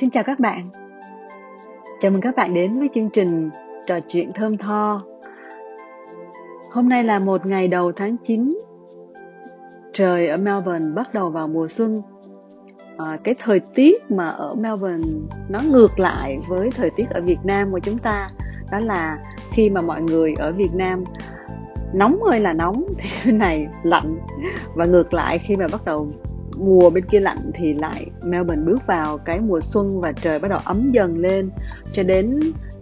[0.00, 0.70] Xin chào các bạn.
[2.00, 3.50] Chào mừng các bạn đến với chương trình
[3.86, 5.04] trò chuyện thơm tho.
[6.72, 8.60] Hôm nay là một ngày đầu tháng 9.
[9.92, 12.02] Trời ở Melbourne bắt đầu vào mùa xuân.
[12.98, 17.38] À, cái thời tiết mà ở Melbourne nó ngược lại với thời tiết ở Việt
[17.44, 18.28] Nam của chúng ta.
[18.72, 19.18] Đó là
[19.50, 21.04] khi mà mọi người ở Việt Nam
[21.92, 24.18] nóng ơi là nóng thì này lạnh
[24.74, 26.08] và ngược lại khi mà bắt đầu
[26.56, 30.48] mùa bên kia lạnh thì lại Melbourne bước vào cái mùa xuân và trời bắt
[30.48, 31.50] đầu ấm dần lên.
[31.92, 32.40] Cho đến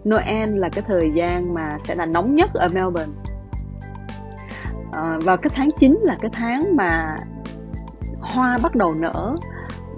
[0.09, 3.13] Noel là cái thời gian mà sẽ là nóng nhất ở Melbourne.
[4.91, 7.15] Ờ, à, và cái tháng 9 là cái tháng mà
[8.19, 9.35] hoa bắt đầu nở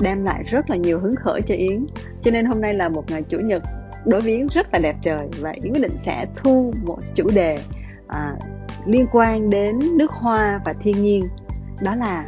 [0.02, 1.85] đem lại rất là nhiều hứng khởi cho Yến.
[2.21, 3.63] Cho nên hôm nay là một ngày chủ nhật
[4.05, 7.30] đối với Yến rất là đẹp trời và Yến quyết định sẽ thu một chủ
[7.30, 7.57] đề
[8.07, 8.35] à,
[8.85, 11.27] liên quan đến nước hoa và thiên nhiên.
[11.81, 12.25] Đó là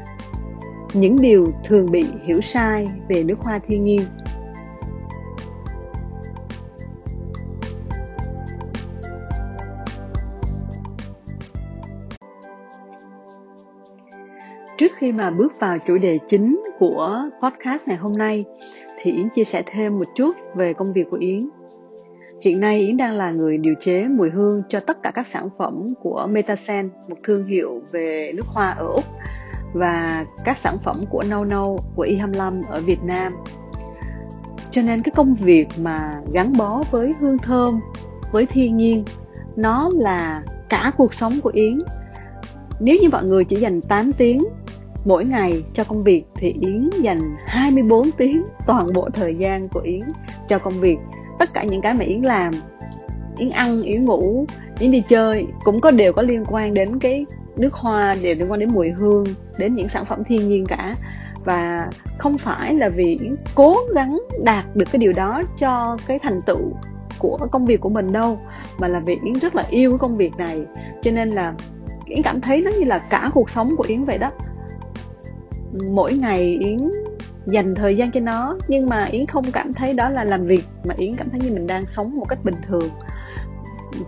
[0.93, 4.02] những điều thường bị hiểu sai về nước hoa thiên nhiên.
[14.78, 18.45] Trước khi mà bước vào chủ đề chính của podcast ngày hôm nay,
[19.02, 21.50] thì yến chia sẻ thêm một chút về công việc của yến.
[22.41, 25.50] Hiện nay yến đang là người điều chế mùi hương cho tất cả các sản
[25.58, 29.03] phẩm của metasen, một thương hiệu về nước hoa ở úc
[29.73, 33.36] và các sản phẩm của No No của Y25 ở Việt Nam.
[34.72, 37.80] Cho nên cái công việc mà gắn bó với hương thơm,
[38.31, 39.03] với thiên nhiên
[39.56, 41.80] nó là cả cuộc sống của Yến.
[42.80, 44.44] Nếu như mọi người chỉ dành 8 tiếng
[45.06, 49.80] mỗi ngày cho công việc thì Yến dành 24 tiếng toàn bộ thời gian của
[49.80, 50.02] Yến
[50.47, 50.97] cho công việc.
[51.40, 52.53] Tất cả những cái mà Yến làm,
[53.38, 54.45] Yến ăn, Yến ngủ,
[54.80, 57.25] Yến đi chơi cũng có đều có liên quan đến cái
[57.59, 59.25] nước hoa đều liên quan đến mùi hương,
[59.57, 60.95] đến những sản phẩm thiên nhiên cả.
[61.43, 63.19] Và không phải là vì
[63.55, 66.71] cố gắng đạt được cái điều đó cho cái thành tựu
[67.19, 68.39] của công việc của mình đâu,
[68.79, 70.61] mà là vì yến rất là yêu cái công việc này.
[71.01, 71.53] Cho nên là
[72.06, 74.31] yến cảm thấy nó như là cả cuộc sống của yến vậy đó.
[75.91, 76.89] Mỗi ngày yến
[77.45, 80.63] dành thời gian cho nó, nhưng mà yến không cảm thấy đó là làm việc,
[80.85, 82.89] mà yến cảm thấy như mình đang sống một cách bình thường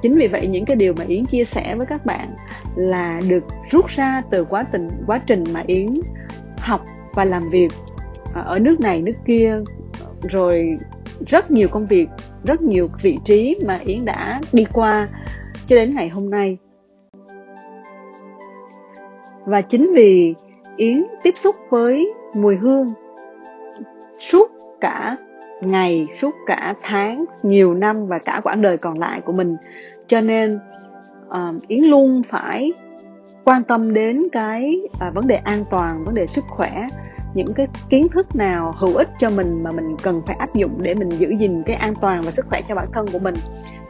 [0.01, 2.29] chính vì vậy, những cái điều mà yến chia sẻ với các bạn
[2.75, 5.99] là được rút ra từ quá trình quá trình mà yến
[6.57, 6.81] học
[7.13, 7.71] và làm việc
[8.33, 9.59] à, ở nước này, nước kia.
[10.29, 10.77] Rồi
[11.27, 12.09] rất nhiều công việc,
[12.43, 15.07] rất nhiều vị trí mà yến đã đi qua
[15.65, 16.57] cho đến ngày hôm nay.
[19.45, 20.33] Và chính vì
[20.77, 22.93] yến tiếp xúc với mùi hương
[24.19, 25.17] suốt cả
[25.61, 29.57] ngày suốt cả tháng nhiều năm và cả quãng đời còn lại của mình.
[30.07, 30.59] Cho nên
[31.27, 32.71] uh, yến luôn phải
[33.43, 36.87] quan tâm đến cái uh, vấn đề an toàn vấn đề sức khỏe
[37.33, 40.81] những cái kiến thức nào hữu ích cho mình mà mình cần phải áp dụng
[40.81, 43.35] để mình giữ gìn cái an toàn và sức khỏe cho bản thân của mình.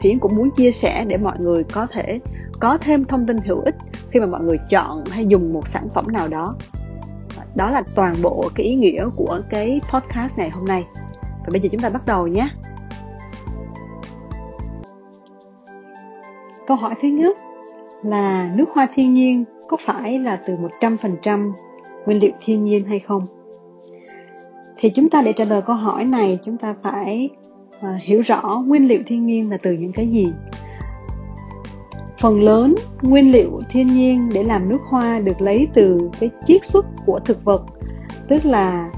[0.02, 2.20] Thì yến cũng muốn chia sẻ để mọi người có thể
[2.60, 3.76] có thêm thông tin hữu ích
[4.12, 6.56] khi mà mọi người chọn hay dùng một sản phẩm nào đó.
[7.56, 10.84] Đó là toàn bộ cái ý nghĩa của cái podcast ngày hôm nay
[11.42, 12.50] và bây giờ chúng ta bắt đầu nhé.
[16.68, 17.38] Câu hỏi thứ nhất
[18.04, 21.52] là nước hoa thiên nhiên có phải là từ 100%
[22.06, 23.28] nguyên liệu thiên nhiên hay không?
[24.78, 27.30] Thì chúng ta để trả lời câu hỏi này chúng ta phải
[27.78, 30.34] uh, hiểu rõ nguyên liệu thiên nhiên là từ những cái gì.
[32.18, 36.66] Phần lớn nguyên liệu thiên nhiên để làm nước hoa được lấy từ cái chiết
[36.66, 37.64] xuất của thực vật,
[38.28, 38.90] tức là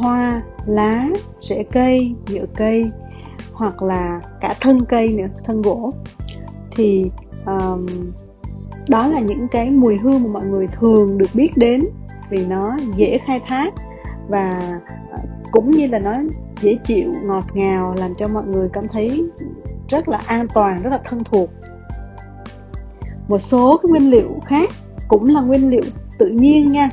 [0.00, 1.08] hoa, lá,
[1.48, 2.90] rễ cây, nhựa cây
[3.52, 5.92] hoặc là cả thân cây nữa, thân gỗ.
[6.76, 7.10] Thì
[7.46, 7.86] um,
[8.88, 11.84] đó là những cái mùi hương mà mọi người thường được biết đến
[12.30, 13.74] vì nó dễ khai thác
[14.28, 14.60] và
[15.10, 15.18] ờ,
[15.52, 16.18] cũng như là nó
[16.60, 19.24] dễ chịu ngọt ngào làm cho mọi người cảm thấy
[19.88, 21.50] rất là an toàn rất là thân thuộc.
[23.28, 24.70] Một số cái nguyên liệu khác
[25.08, 25.84] cũng là nguyên liệu
[26.18, 26.90] tự nhiên nha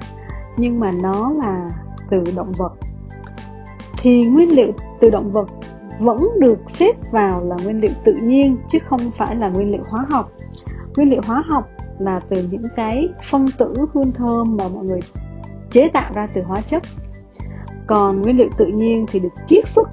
[0.58, 1.70] nhưng mà nó là
[2.10, 2.74] từ động vật
[4.02, 5.50] thì nguyên liệu từ động vật
[6.00, 9.82] vẫn được xếp vào là nguyên liệu tự nhiên, chứ không phải là nguyên liệu
[9.90, 10.32] hóa học.
[10.96, 11.70] Nguyên liệu hóa học
[12.00, 15.00] là từ những cái phân tử hương thơm mà mọi người
[15.72, 16.84] chế tạo ra từ hóa chất.
[17.88, 19.90] Còn nguyên liệu tự nhiên thì được chiết xuất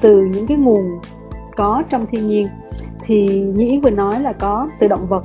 [0.00, 1.00] từ những cái nguồn
[1.56, 2.48] có trong thiên nhiên.
[3.00, 5.22] Thì như ý vừa nói là có từ động vật.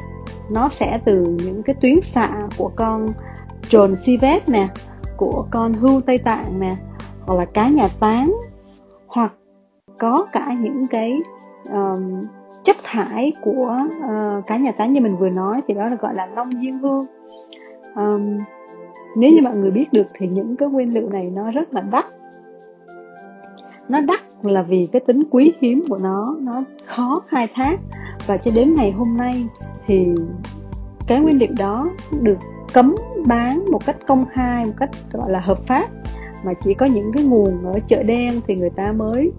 [0.49, 3.07] Nó sẽ từ những cái tuyến xạ của con
[3.69, 4.67] trồn civet nè,
[5.17, 6.75] của con hưu tây tạng nè
[7.25, 8.33] hoặc là cá nhà tán
[9.07, 9.33] hoặc
[9.97, 11.21] có cả những cái
[11.71, 12.25] um,
[12.63, 15.95] chất thải của ờ, uh, cá nhà tán như mình vừa nói thì đó là
[15.95, 17.05] gọi là long diên hương.
[17.95, 18.39] Um,
[19.17, 21.81] nếu như mọi người biết được thì những cái nguyên liệu này nó rất là
[21.81, 22.05] đắt.
[23.89, 27.79] Nó đắt là vì cái tính quý hiếm của nó nó khó khai thác.
[28.27, 29.47] Và cho đến ngày hôm nay
[29.87, 30.05] thì
[31.07, 31.85] cái nguyên liệu đó
[32.21, 32.37] được
[32.73, 32.95] cấm
[33.27, 35.85] bán một cách công khai một cách gọi là hợp pháp
[36.45, 39.31] mà chỉ có những cái nguồn ở chợ đen thì người ta mới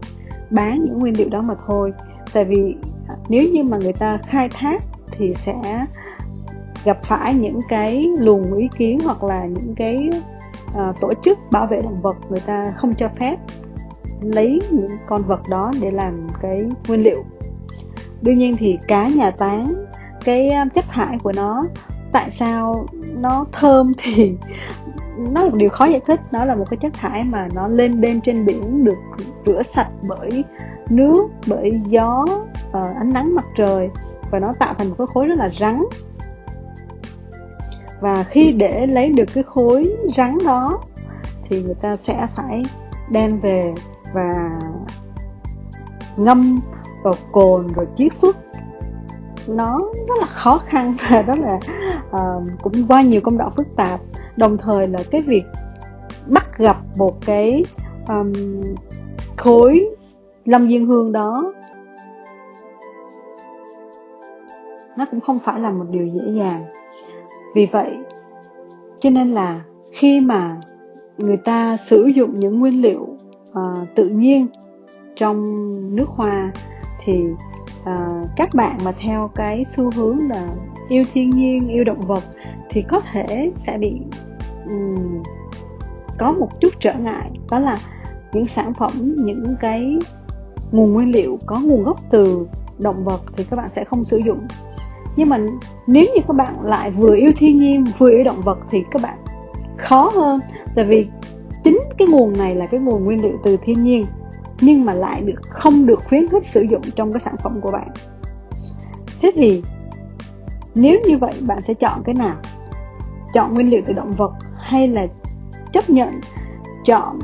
[0.50, 1.92] bán những nguyên liệu đó mà thôi.
[2.32, 2.76] Tại vì
[3.08, 5.86] à, nếu như mà người ta khai thác thì sẽ
[6.84, 10.08] gặp phải những cái luồng ý kiến hoặc là những cái
[10.66, 13.36] uh, tổ chức bảo vệ động vật người ta không cho phép
[14.20, 17.24] lấy những con vật đó để làm cái nguyên liệu.
[18.22, 19.72] Đương nhiên thì cá nhà táng
[20.24, 21.66] cái à, chất thải của nó
[22.12, 22.86] tại sao
[23.16, 24.32] nó thơm thì
[25.18, 26.20] nó là một điều khó giải thích.
[26.30, 28.98] Nó là một cái chất thải mà nó lên đêm trên biển được
[29.46, 30.44] rửa sạch bởi
[30.90, 32.24] nước bởi gió
[32.68, 33.90] uh, ánh nắng mặt trời.
[34.30, 35.82] Và nó tạo thành một cái khối rất là rắn.
[38.00, 40.78] Và khi để lấy được cái khối rắn đó
[41.48, 42.62] thì người ta sẽ phải
[43.10, 43.74] đem về
[44.12, 44.60] và
[46.16, 46.60] ngâm
[47.02, 48.36] vào cồn rồi chiết xuất.
[49.46, 49.78] Nó
[50.08, 51.58] rất là khó khăn và rất là
[52.10, 54.00] uh, cũng qua nhiều công đoạn phức tạp
[54.36, 55.44] đồng thời là cái việc
[56.26, 57.64] bắt gặp một cái
[58.08, 58.32] um,
[59.36, 59.88] khối
[60.44, 61.52] lâm diên hương đó.
[64.96, 66.64] Nó cũng không phải là một điều dễ dàng.
[67.54, 67.96] Vì vậy
[69.00, 70.60] cho nên là khi mà
[71.18, 73.00] người ta sử dụng những nguyên liệu
[73.50, 74.46] uh, tự nhiên
[75.14, 75.36] trong
[75.96, 76.52] nước hoa
[77.04, 77.22] thì
[77.80, 80.48] uh, các bạn mà theo cái xu hướng là
[80.88, 82.22] yêu thiên nhiên yêu động vật
[82.70, 83.92] thì có thể sẽ bị
[84.68, 85.22] um,
[86.18, 87.78] có một chút trở ngại đó là
[88.32, 89.98] những sản phẩm những cái
[90.72, 92.46] nguồn nguyên liệu có nguồn gốc từ
[92.78, 94.46] động vật thì các bạn sẽ không sử dụng.
[95.16, 95.38] Nhưng mà
[95.86, 99.02] nếu như các bạn lại vừa yêu thiên nhiên vừa yêu động vật thì các
[99.02, 99.18] bạn
[99.78, 100.40] khó hơn
[100.74, 101.06] tại vì
[101.64, 104.06] chính cái nguồn này là cái nguồn nguyên liệu từ thiên nhiên
[104.60, 107.70] nhưng mà lại được không được khuyến khích sử dụng trong cái sản phẩm của
[107.70, 107.88] bạn.
[109.22, 109.62] Thế thì
[110.74, 112.36] nếu như vậy bạn sẽ chọn cái nào?
[113.34, 114.32] Chọn nguyên liệu từ động vật
[114.66, 115.06] hay là
[115.72, 116.20] chấp nhận
[116.84, 117.18] chọn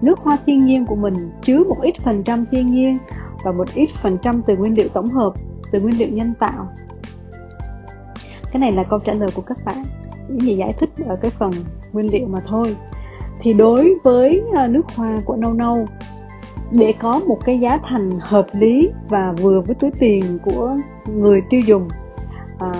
[0.00, 2.98] nước hoa thiên nhiên của mình chứa một ít phần trăm thiên nhiên
[3.44, 5.32] và một ít phần trăm từ nguyên liệu tổng hợp
[5.72, 6.68] từ nguyên liệu nhân tạo?
[8.52, 9.84] Cái này là câu trả lời của các bạn.
[10.40, 11.52] Chỉ giải thích ở cái phần
[11.92, 12.76] nguyên liệu mà thôi.
[13.40, 15.86] Thì đối với à, nước hoa của nâu nâu
[16.70, 21.42] để có một cái giá thành hợp lý và vừa với túi tiền của người
[21.50, 21.88] tiêu dùng
[22.58, 22.72] à,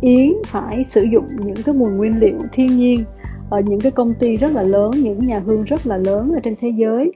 [0.00, 3.04] yến phải sử dụng những cái nguồn nguyên liệu thiên nhiên
[3.50, 6.40] ở những cái công ty rất là lớn, những nhà hương rất là lớn ở
[6.42, 7.12] trên thế giới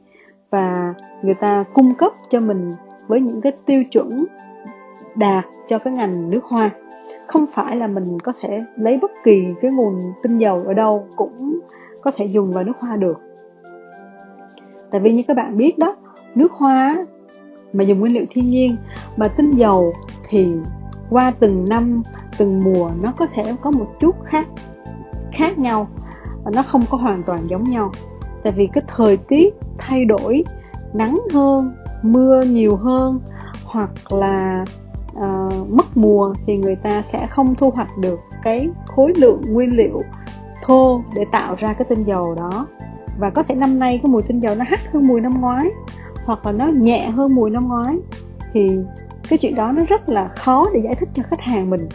[0.51, 2.73] và người ta cung cấp cho mình
[3.07, 4.25] với những cái tiêu chuẩn
[5.15, 6.71] đạt cho cái ngành nước hoa.
[7.27, 11.07] Không phải là mình có thể lấy bất kỳ cái nguồn tinh dầu ở đâu
[11.17, 11.61] cũng
[12.01, 13.21] có thể dùng vào nước hoa được.
[14.91, 15.97] Tại vì như các bạn biết đó,
[16.35, 17.07] nước hoa
[17.73, 18.77] mà dùng nguyên liệu thiên nhiên,
[19.17, 19.93] mà tinh dầu
[20.29, 20.53] thì
[21.11, 22.03] qua từng năm,
[22.39, 24.47] từng mùa nó có thể có một chút khác
[25.33, 25.89] khác nhau
[26.45, 27.93] và nó không có hoàn toàn giống nhau.
[28.43, 30.45] Tại vì cái thời tiết thay đổi
[30.95, 33.21] nắng hơn mưa nhiều hơn
[33.65, 34.65] hoặc là
[35.19, 39.77] uh, mất mùa thì người ta sẽ không thu hoạch được cái khối lượng nguyên
[39.77, 40.01] liệu
[40.63, 42.67] thô để tạo ra cái tinh dầu đó.
[43.19, 45.71] Và có thể năm nay cái mùi tinh dầu nó hắt hơn mùi năm ngoái
[46.25, 47.97] hoặc là nó nhẹ hơn mùi năm ngoái
[48.53, 48.71] thì
[49.29, 51.89] cái chuyện đó nó rất là khó để giải thích cho khách hàng mình.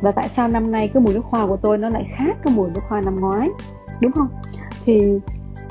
[0.00, 2.54] Và tại sao năm nay cái mùi nước hoa của tôi nó lại khác cái
[2.56, 3.50] mùi nước hoa năm ngoái?
[4.00, 4.28] Đúng không?
[4.84, 5.18] Thì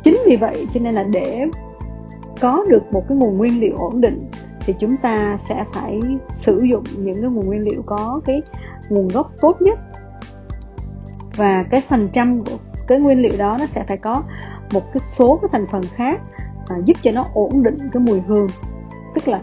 [0.04, 1.46] chính vì vậy cho nên là để
[2.42, 4.30] có được một cái nguồn nguyên liệu ổn định
[4.60, 6.00] thì chúng ta sẽ phải
[6.38, 8.42] sử dụng những cái nguồn nguyên liệu có cái
[8.90, 9.80] nguồn gốc tốt nhất.
[11.36, 14.24] Và cái phần trăm của cái nguyên liệu đó nó sẽ phải có
[14.74, 16.22] một cái số cái thành phần khác
[16.68, 18.48] à, giúp cho nó ổn định cái mùi hương.
[19.16, 19.42] Tức là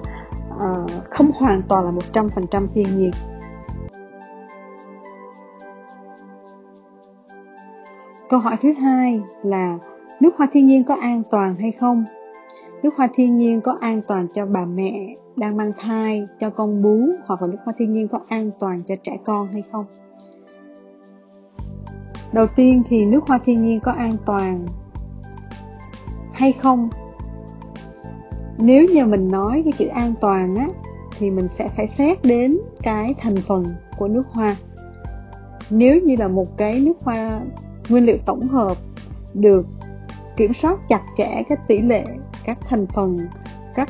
[0.61, 0.69] à,
[1.11, 3.11] không hoàn toàn là một trăm phần trăm thiên nhiên.
[8.33, 9.79] Câu hỏi thứ hai là
[10.21, 12.05] nước hoa thiên nhiên có an toàn hay không?
[12.83, 16.83] Nước hoa thiên nhiên có an toàn cho bà mẹ đang mang thai, cho con
[16.83, 19.85] bú, hoặc là nước hoa thiên nhiên có an toàn cho trẻ con hay không?
[22.33, 24.67] Đầu tiên thì nước hoa thiên nhiên có an toàn
[26.33, 26.89] hay không?
[28.59, 30.69] Nếu như mình nói cái chữ an toàn á,
[31.19, 33.65] thì mình sẽ phải xét đến cái thành phần
[33.99, 34.57] của nước hoa.
[35.71, 37.41] Nếu như là một cái nước hoa
[37.93, 38.77] nguyên liệu tổng hợp
[39.35, 39.67] được
[40.37, 42.05] kiểm soát chặt chẽ các tỷ lệ
[42.45, 43.17] các thành phần
[43.75, 43.89] các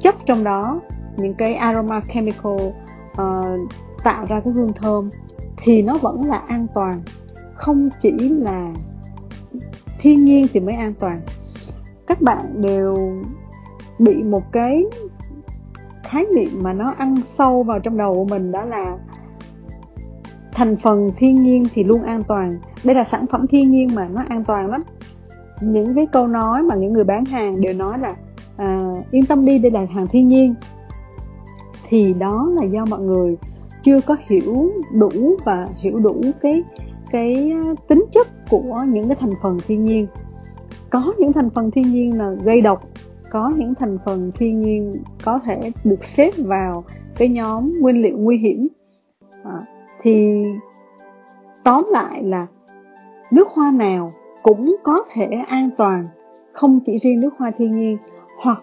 [0.00, 0.80] chất trong đó
[1.16, 3.70] những cái aroma chemical uh,
[4.04, 5.10] tạo ra cái hương thơm
[5.56, 7.02] thì nó vẫn là an toàn.
[7.54, 8.72] Không chỉ là
[9.98, 11.20] thiên nhiên thì mới an toàn.
[12.06, 13.22] Các bạn đều
[13.98, 14.84] bị một cái
[16.04, 18.98] khái niệm mà nó ăn sâu vào trong đầu của mình đó là
[20.56, 22.58] thành phần thiên nhiên thì luôn an toàn.
[22.84, 24.82] Đây là sản phẩm thiên nhiên mà nó an toàn lắm.
[25.60, 28.16] Những cái câu nói mà những người bán hàng đều nói là
[28.56, 30.54] à, yên tâm đi đây là hàng thiên nhiên.
[31.88, 33.36] Thì đó là do mọi người
[33.84, 36.62] chưa có hiểu đủ và hiểu đủ cái
[37.10, 40.06] cái à, tính chất của những cái thành phần thiên nhiên.
[40.90, 42.82] Có những thành phần thiên nhiên là gây độc
[43.30, 44.92] có những thành phần thiên nhiên
[45.24, 46.84] có thể được xếp vào
[47.16, 48.68] cái nhóm nguyên liệu nguy hiểm.
[49.44, 49.66] À,
[50.06, 50.44] thì
[51.64, 52.46] tóm lại là
[53.30, 56.08] nước hoa nào cũng có thể an toàn,
[56.52, 57.98] không chỉ riêng nước hoa thiên nhiên,
[58.42, 58.62] hoặc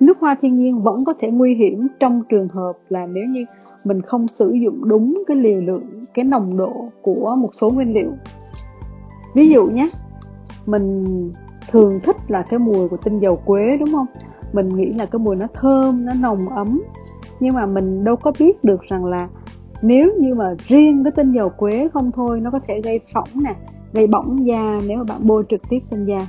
[0.00, 3.44] nước hoa thiên nhiên vẫn có thể nguy hiểm trong trường hợp là nếu như
[3.84, 7.94] mình không sử dụng đúng cái liều lượng, cái nồng độ của một số nguyên
[7.94, 8.10] liệu.
[9.34, 9.90] Ví dụ nhé,
[10.66, 11.04] mình
[11.70, 14.06] thường thích là cái mùi của tinh dầu quế, đúng không?
[14.52, 16.82] Mình nghĩ là cái mùi nó thơm, nó nồng ấm,
[17.40, 19.28] nhưng mà mình đâu có biết được rằng là
[19.82, 23.28] nếu như mà riêng cái tinh dầu quế không thôi, nó có thể gây phỏng
[23.34, 23.54] nè,
[23.92, 26.26] gây bỏng da nếu mà bạn bôi trực tiếp trên da.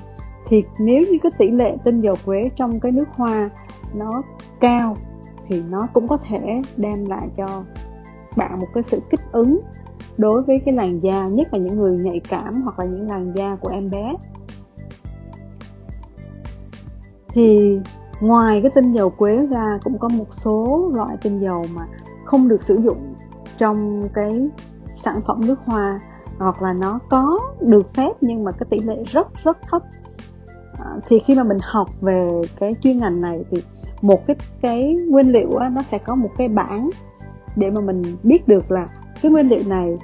[0.47, 3.49] Thì nếu như cái tỷ lệ tinh dầu quế trong cái nước hoa
[3.95, 4.21] nó
[4.59, 4.95] cao,
[5.47, 7.63] thì nó cũng có thể đem lại cho
[8.37, 9.59] bạn một cái sự kích ứng
[10.17, 13.31] đối với cái làn da, nhất là những người nhạy cảm hoặc là những làn
[13.35, 14.13] da của em bé.
[17.33, 17.79] Thì
[18.21, 21.81] ngoài cái tinh dầu quế ra cũng có một số loại tinh dầu mà
[22.25, 23.08] không được sử dụng
[23.59, 24.49] trong cái
[25.03, 25.99] sản phẩm nước hoa
[26.37, 29.81] hoặc là nó có được phép nhưng mà cái tỷ lệ rất rất thấp.
[30.79, 32.27] À, thì khi mà mình học về
[32.59, 33.63] cái chuyên ngành này thì
[34.01, 36.89] một cái cái nguyên liệu á, nó sẽ có một cái bảng
[37.55, 38.87] để mà mình biết được là
[39.21, 39.97] cái nguyên liệu này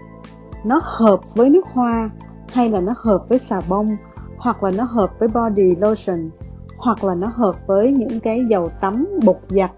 [0.66, 2.10] nó hợp với nước hoa
[2.52, 3.90] hay là nó hợp với xà bông
[4.38, 6.30] hoặc là nó hợp với body lotion
[6.78, 9.72] hoặc là nó hợp với những cái dầu tắm bột giặt.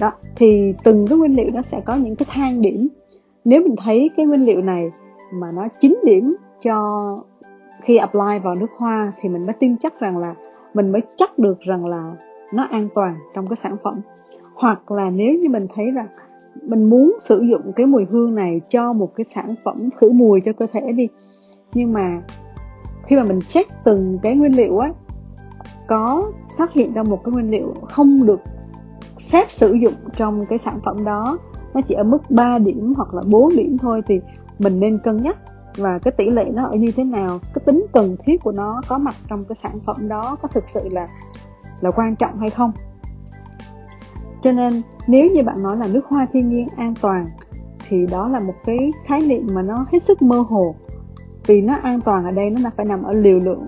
[0.00, 2.88] Đó thì từng cái nguyên liệu nó sẽ có những cái thang điểm
[3.46, 4.90] nếu mình thấy cái nguyên liệu này
[5.32, 6.78] mà nó 9 điểm cho
[7.82, 10.34] khi apply vào nước hoa thì mình mới tin chắc rằng là
[10.74, 12.16] mình mới chắc được rằng là
[12.52, 14.00] nó an toàn trong cái sản phẩm.
[14.54, 16.06] Hoặc là nếu như mình thấy rằng
[16.62, 20.40] mình muốn sử dụng cái mùi hương này cho một cái sản phẩm khử mùi
[20.40, 21.08] cho cơ thể đi,
[21.74, 22.22] nhưng mà
[23.06, 24.92] khi mà mình check từng cái nguyên liệu á,
[25.86, 28.40] có phát hiện ra một cái nguyên liệu không được
[29.30, 31.38] phép sử dụng trong cái sản phẩm đó
[31.76, 34.20] nó chỉ ở mức 3 điểm hoặc là 4 điểm thôi thì
[34.58, 35.36] mình nên cân nhắc
[35.76, 38.82] và cái tỷ lệ nó ở như thế nào cái tính cần thiết của nó
[38.88, 41.06] có mặt trong cái sản phẩm đó có thực sự là
[41.80, 42.72] là quan trọng hay không.
[44.42, 47.24] Cho nên nếu như bạn nói là nước hoa thiên nhiên an toàn
[47.88, 50.74] thì đó là một cái khái niệm mà nó hết sức mơ hồ.
[51.46, 53.66] Vì nó an toàn ở đây nó là phải nằm ở liều lượng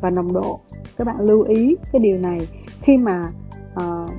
[0.00, 0.60] và nồng độ.
[0.96, 2.48] Các bạn lưu ý cái điều này
[2.82, 3.32] khi mà
[3.74, 4.10] uh,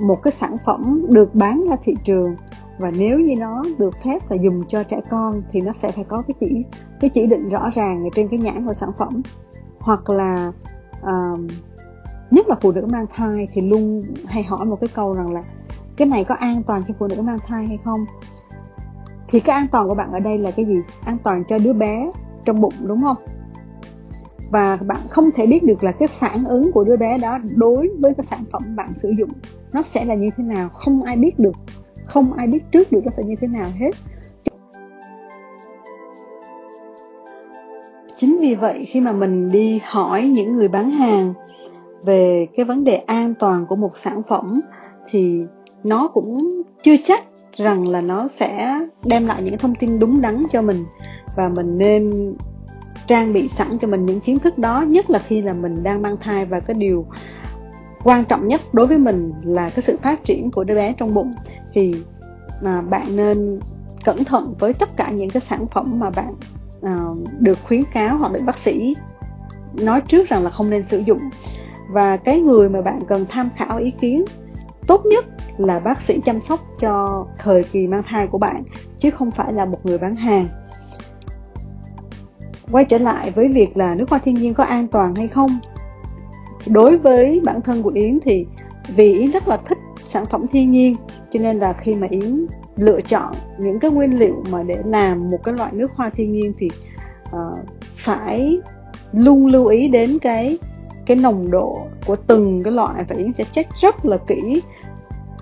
[0.00, 2.36] một cái sản phẩm được bán ra thị trường
[2.78, 6.04] và nếu như nó được phép là dùng cho trẻ con thì nó sẽ phải
[6.04, 6.64] có cái chỉ
[7.00, 9.22] cái chỉ định rõ ràng ở trên cái nhãn của sản phẩm.
[9.80, 10.52] Hoặc là
[11.00, 11.40] uh,
[12.30, 15.42] nhất là phụ nữ mang thai thì luôn hay hỏi một cái câu rằng là
[15.96, 18.00] cái này có an toàn cho phụ nữ mang thai hay không?
[19.28, 20.80] Thì cái an toàn của bạn ở đây là cái gì?
[21.04, 22.10] An toàn cho đứa bé
[22.44, 23.16] trong bụng đúng không?
[24.50, 27.90] Và bạn không thể biết được là cái phản ứng của đứa bé đó đối
[27.98, 29.30] với cái sản phẩm bạn sử dụng
[29.72, 30.68] nó sẽ là như thế nào.
[30.72, 31.54] Không ai biết được
[32.04, 33.90] không ai biết trước được nó sẽ như thế nào hết.
[38.16, 41.34] Chính vì vậy, khi mà mình đi hỏi những người bán hàng
[42.04, 44.60] về cái vấn đề an toàn của một sản phẩm,
[45.10, 45.38] thì
[45.84, 47.24] nó cũng chưa chắc
[47.56, 50.84] rằng là nó sẽ đem lại những thông tin đúng đắn cho mình.
[51.36, 52.34] Và mình nên
[53.06, 56.02] trang bị sẵn cho mình những kiến thức đó, nhất là khi là mình đang
[56.02, 56.44] mang thai.
[56.44, 57.06] Và cái điều
[58.04, 61.14] quan trọng nhất đối với mình là cái sự phát triển của đứa bé trong
[61.14, 61.34] bụng
[61.74, 61.94] thì
[62.62, 63.60] mà bạn nên
[64.04, 66.34] cẩn thận với tất cả những cái sản phẩm mà bạn
[66.80, 68.94] uh, được khuyến cáo hoặc được bác sĩ
[69.74, 71.18] nói trước rằng là không nên sử dụng.
[71.90, 74.24] Và cái người mà bạn cần tham khảo ý kiến
[74.86, 75.24] tốt nhất
[75.58, 78.62] là bác sĩ chăm sóc cho thời kỳ mang thai của bạn
[78.98, 80.48] chứ không phải là một người bán hàng.
[82.72, 85.58] Quay trở lại với việc là nước hoa thiên nhiên có an toàn hay không.
[86.66, 88.46] Đối với bản thân của yến thì
[88.88, 89.78] vì yến rất là thích
[90.08, 90.96] sản phẩm thiên nhiên
[91.34, 95.30] cho nên là khi mà yến lựa chọn những cái nguyên liệu mà để làm
[95.30, 96.68] một cái loại nước hoa thiên nhiên thì
[97.24, 97.58] uh,
[97.96, 98.58] phải
[99.12, 100.58] luôn lưu ý đến cái
[101.06, 104.62] cái nồng độ của từng cái loại và yến sẽ check rất là kỹ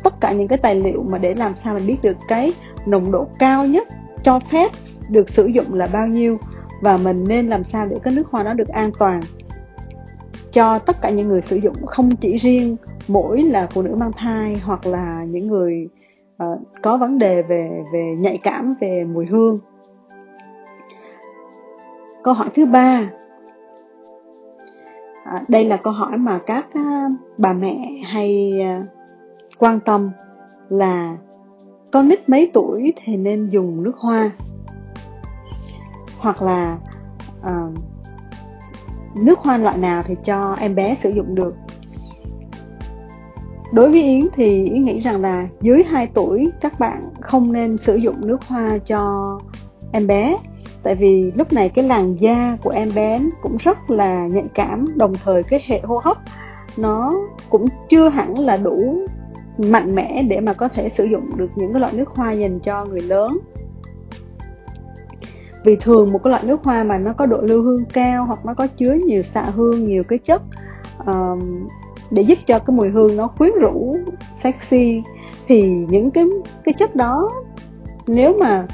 [0.03, 2.53] tất cả những cái tài liệu mà để làm sao mình biết được cái
[2.87, 3.89] nồng độ cao nhất
[4.25, 4.73] cho phép
[5.09, 6.39] được sử dụng là bao nhiêu
[6.83, 9.21] và mình nên làm sao để cái nước hoa nó được an toàn
[10.53, 12.77] cho tất cả những người sử dụng không chỉ riêng
[13.13, 15.89] mỗi là phụ nữ mang thai hoặc là những người
[16.45, 19.59] uh, có vấn đề về về nhạy cảm về mùi hương.
[22.23, 23.11] Câu hỏi thứ ba.
[25.25, 28.87] À, đây là câu hỏi mà các uh, bà mẹ hay uh,
[29.59, 30.11] quan tâm
[30.69, 31.17] là
[31.93, 34.31] con nít mấy tuổi thì nên dùng nước hoa?
[36.19, 36.79] Hoặc là
[37.41, 37.75] uh,
[39.17, 41.55] nước hoa loại nào thì cho em bé sử dụng được?
[43.73, 47.79] Đối với yến thì yến nghĩ rằng là dưới 2 tuổi các bạn không nên
[47.79, 49.25] sử dụng nước hoa cho
[49.93, 50.37] em bé.
[50.83, 54.87] Tại vì lúc này cái làn da của em bé cũng rất là nhạy cảm
[54.97, 56.19] đồng thời cái hệ hô hấp
[56.77, 57.13] nó
[57.51, 59.07] cũng chưa hẳn là đủ
[59.59, 62.61] mạnh mẽ để mà có thể sử dụng được những cái loại nước hoa dành
[62.61, 63.39] cho người lớn.
[65.65, 68.47] Vì thường một cái loại nước hoa mà nó có độ lưu hương cao hoặc
[68.47, 70.43] nó có chứa nhiều xạ hương nhiều cái chất
[71.11, 71.39] uh,
[72.13, 73.97] để giúp cho cái mùi hương nó quyến rũ
[74.43, 75.03] sexy.
[75.47, 76.25] Thì những cái
[76.65, 77.31] cái chất đó
[78.07, 78.67] nếu mà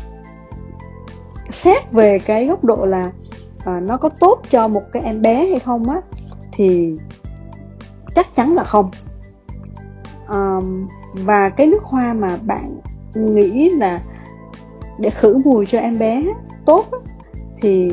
[1.50, 3.12] xét về cái góc độ là
[3.64, 6.00] à, nó có tốt cho một cái em bé hay không á
[6.52, 6.96] thì
[8.14, 8.90] chắc chắn là không.
[10.26, 10.58] À,
[11.12, 12.80] và cái nước hoa mà bạn
[13.14, 14.00] nghĩ là
[14.98, 16.22] để khử mùi cho em bé
[16.64, 16.86] tốt
[17.62, 17.90] thì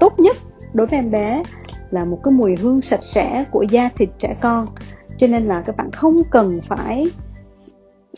[0.00, 0.36] tốt nhất
[0.72, 1.42] đối với em bé
[1.90, 4.66] là một cái mùi hương sạch sẽ của da thịt trẻ con.
[5.18, 7.10] Cho nên là các bạn không cần phải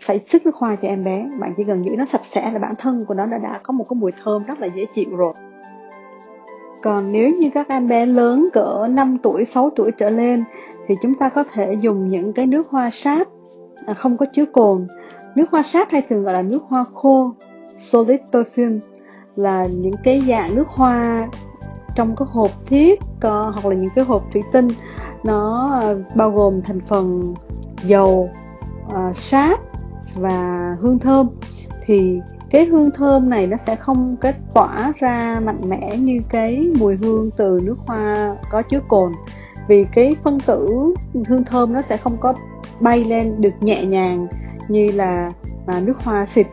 [0.03, 1.27] phải sức nước hoa cho em bé.
[1.41, 3.73] Bạn chỉ cần giữ nó sạch sẽ là bản thân của nó đã đã có
[3.73, 5.35] một cái mùi thơm rất là dễ chịu rồi.
[6.83, 10.45] Còn nếu như các em bé lớn cỡ 5 tuổi, 6 tuổi trở lên
[10.87, 13.27] thì chúng ta có thể dùng những cái nước hoa sáp
[13.87, 14.87] à, không có chứa cồn.
[15.35, 17.33] Nước hoa sáp hay thường gọi là nước hoa khô,
[17.79, 18.79] solid perfume
[19.37, 21.29] là những cái dạng nước hoa
[21.99, 24.69] trong cái hộp thiết có, hoặc là những cái hộp thủy tinh.
[25.25, 27.35] Nó uh, bao gồm thành phần
[27.85, 28.31] dầu,
[28.87, 29.61] uh, sáp
[30.15, 31.29] và hương thơm.
[31.87, 36.71] Thì cái hương thơm này nó sẽ không kết tỏa ra mạnh mẽ như cái
[36.79, 39.13] mùi hương từ nước hoa có chứa cồn.
[39.69, 40.95] Vì cái phân tử
[41.29, 42.35] hương thơm nó sẽ không có
[42.81, 44.27] bay lên được nhẹ nhàng
[44.69, 45.33] như là
[45.67, 46.47] à, nước hoa xịt.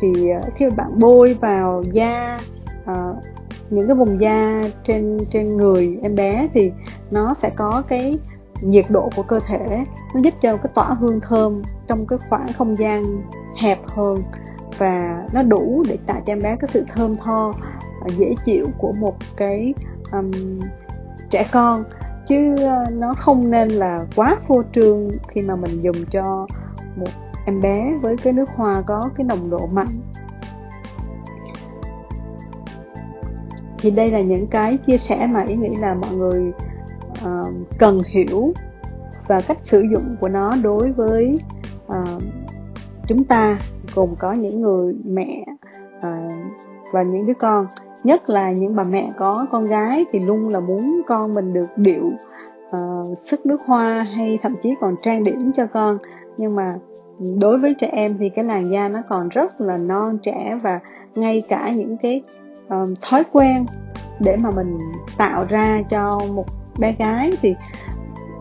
[0.00, 2.40] Thì ờ, khi bạn bôi vào da
[2.84, 2.94] à,
[3.70, 6.72] những cái vùng da trên trên người em bé thì
[7.10, 8.18] nó sẽ có cái
[8.60, 9.84] nhiệt độ của cơ thể.
[10.14, 13.04] Nó giúp cho cái tỏa hương thơm trong cái khoảng không gian
[13.56, 14.22] hẹp hơn
[14.78, 17.54] và nó đủ để tạo cho em bé cái sự thơm tho
[18.18, 19.74] dễ chịu của một cái
[20.12, 20.60] um,
[21.30, 21.84] trẻ con.
[22.26, 26.46] Chứ ờ, nó không nên là quá phô trương khi mà mình dùng cho
[26.96, 27.08] một
[27.46, 30.00] em bé với cái nước hoa có cái nồng độ mạnh
[33.80, 36.52] thì đây là những cái chia sẻ mà ý nghĩ là mọi người
[37.24, 38.52] uh, cần hiểu
[39.28, 41.38] và cách sử dụng của nó đối với
[41.86, 42.22] uh,
[43.06, 43.58] chúng ta
[43.94, 45.44] gồm có những người mẹ
[45.98, 46.32] uh,
[46.92, 47.66] và những đứa con.
[48.04, 51.68] Nhất là những bà mẹ có con gái thì luôn là muốn con mình được
[51.76, 52.10] điệu
[52.76, 55.98] uh, sức nước hoa hay thậm chí còn trang điểm cho con.
[56.36, 56.74] Nhưng mà
[57.40, 60.80] đối với trẻ em thì cái làn da nó còn rất là non trẻ và
[61.14, 62.22] ngay cả những cái
[62.70, 63.66] um, thói quen
[64.20, 64.78] để mà mình
[65.16, 66.46] tạo ra cho một
[66.78, 67.54] bé gái thì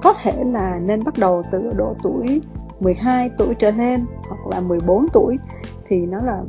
[0.03, 2.41] có thể là nên bắt đầu từ độ tuổi
[2.79, 5.37] 12 tuổi trở lên hoặc là 14 tuổi
[5.87, 6.41] thì nó là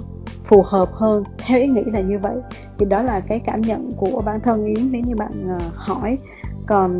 [0.44, 1.24] phù hợp hơn.
[1.38, 2.36] Theo ý nghĩ là như vậy
[2.78, 6.18] thì đó là cái cảm nhận của bản thân yến nếu như bạn uh, hỏi.
[6.66, 6.98] Còn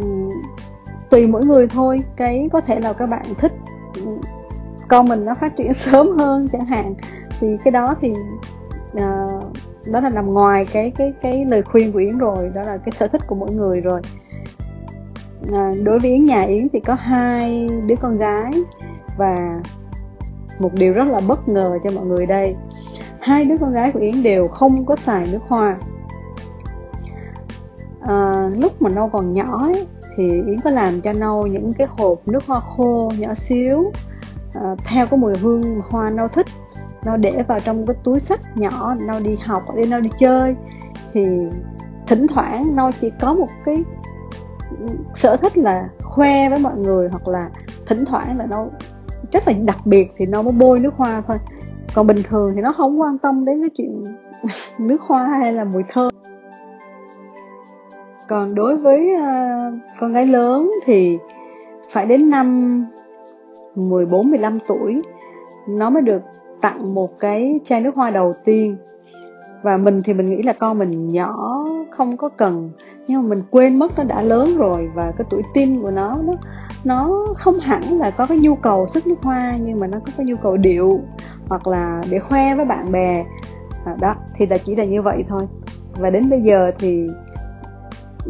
[0.00, 0.28] um,
[1.10, 3.52] tùy mỗi người thôi cái có thể là các bạn thích
[4.88, 6.94] con mình nó phát triển sớm hơn chẳng hạn
[7.40, 8.12] thì cái đó thì
[8.92, 9.44] uh,
[9.90, 12.92] đó là nằm ngoài cái cái cái lời khuyên của yến rồi đó là cái
[12.92, 14.00] sở thích của mỗi người rồi.
[15.52, 18.52] À, đối với yến nhà yến thì có hai đứa con gái
[19.16, 19.60] và
[20.58, 22.56] một điều rất là bất ngờ cho mọi người đây.
[23.20, 25.76] Hai đứa con gái của yến đều không có xài nước hoa.
[28.00, 31.86] À, lúc mà nâu còn nhỏ ấy, thì yến có làm cho nâu những cái
[31.90, 33.92] hộp nước hoa khô nhỏ xíu
[34.54, 36.46] à, theo cái mùi hương hoa nâu thích
[37.06, 40.54] nó để vào trong cái túi sách nhỏ nó đi học đi nó đi chơi.
[41.12, 41.22] Thì
[42.06, 43.84] thỉnh thoảng nó chỉ có một cái
[45.14, 47.50] sở thích là khoe với mọi người hoặc là
[47.86, 48.66] thỉnh thoảng là nó
[49.32, 51.36] rất là đặc biệt thì nó mới bôi nước hoa thôi.
[51.94, 54.04] Còn bình thường thì nó không quan tâm đến cái chuyện
[54.78, 56.10] nước hoa hay là mùi thơm.
[58.28, 61.18] Còn đối với uh, con gái lớn thì
[61.90, 62.86] phải đến năm
[63.74, 65.02] 14 15 tuổi
[65.68, 66.22] nó mới được
[66.60, 68.76] tặng một cái chai nước hoa đầu tiên.
[69.62, 72.70] Và mình thì mình nghĩ là con mình nhỏ không có cần.
[73.08, 76.16] Nhưng mà mình quên mất nó đã lớn rồi và cái tuổi tin của nó
[76.24, 76.32] nó
[76.84, 80.12] nó không hẳn là có cái nhu cầu sức nước hoa nhưng mà nó có
[80.16, 81.00] cái nhu cầu điệu
[81.48, 83.24] hoặc là để khoe với bạn bè.
[83.84, 85.42] À, đó thì là chỉ là như vậy thôi.
[85.98, 87.06] Và đến bây giờ thì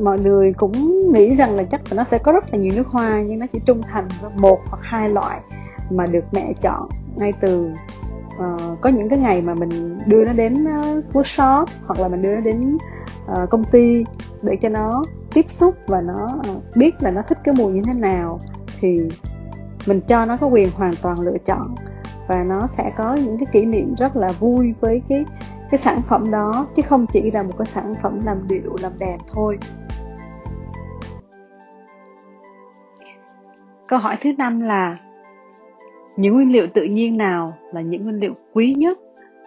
[0.03, 0.73] mọi người cũng
[1.13, 3.47] nghĩ rằng là chắc là nó sẽ có rất là nhiều nước hoa nhưng nó
[3.53, 5.41] chỉ trung thành với một hoặc hai loại
[5.91, 7.71] mà được mẹ chọn ngay từ
[8.39, 12.23] uh, có những cái ngày mà mình đưa nó đến uh, workshop hoặc là mình
[12.23, 12.79] đưa nó đến
[13.33, 14.05] uh, công ty
[14.43, 17.83] để cho nó tiếp xúc và nó uh, biết là nó thích cái mùi như
[17.87, 18.41] thế nào
[18.81, 19.01] thì
[19.87, 21.75] mình cho nó có quyền hoàn toàn lựa chọn
[22.29, 25.25] và nó sẽ có những cái kỷ niệm rất là vui với cái
[25.71, 28.93] cái sản phẩm đó chứ không chỉ là một cái sản phẩm làm điệu làm
[28.99, 29.59] đẹp thôi.
[33.89, 34.99] Câu hỏi thứ năm là
[36.17, 38.99] những nguyên liệu tự nhiên nào là những nguyên liệu quý nhất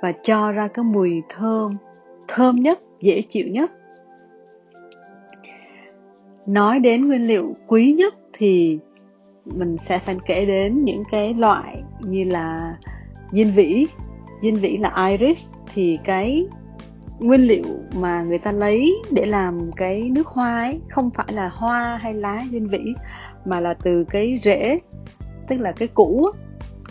[0.01, 1.77] và cho ra cái mùi thơm
[2.27, 3.71] thơm nhất, dễ chịu nhất?
[6.45, 8.79] Nói đến nguyên liệu quý nhất thì
[9.57, 12.77] mình sẽ phải kể đến những cái loại như là
[13.31, 13.87] diên vĩ.
[14.41, 16.47] Diên vĩ là iris thì cái
[17.19, 17.63] nguyên liệu
[17.95, 22.13] mà người ta lấy để làm cái nước hoa ấy không phải là hoa hay
[22.13, 22.93] lá diên vĩ,
[23.45, 24.79] mà là từ cái rễ,
[25.47, 26.31] tức là cái củ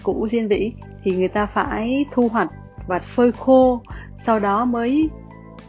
[0.02, 2.48] củ diên vĩ thì người ta phải thu hoạch
[2.86, 3.80] và phơi khô
[4.18, 5.10] sau đó mới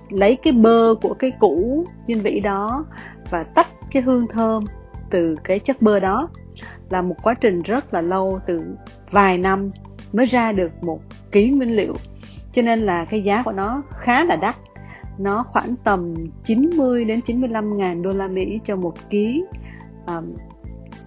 [0.10, 2.86] lấy cái bơ của cái củ diên vĩ đó
[3.30, 4.66] và tách cái hương thơm
[5.10, 6.30] từ cái chất bơ đó.
[6.90, 8.76] Là một quá trình rất là lâu từ
[9.12, 9.70] vài năm
[10.14, 11.00] mới ra được một
[11.32, 11.96] ký nguyên liệu.
[12.52, 14.56] Cho nên là cái giá của nó khá là đắt.
[15.18, 19.44] Nó khoảng tầm 90 đến 95 ngàn đô la Mỹ cho một ký
[20.08, 20.36] um,